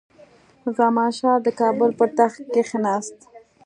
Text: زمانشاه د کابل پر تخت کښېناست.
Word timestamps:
زمانشاه 0.77 1.37
د 1.45 1.47
کابل 1.59 1.89
پر 1.99 2.09
تخت 2.17 2.41
کښېناست. 2.53 3.17